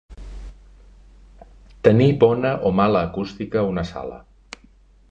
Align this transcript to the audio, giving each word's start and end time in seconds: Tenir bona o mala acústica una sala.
Tenir 1.89 2.09
bona 2.25 2.55
o 2.71 2.73
mala 2.81 3.07
acústica 3.11 3.67
una 3.75 3.87
sala. 3.93 4.21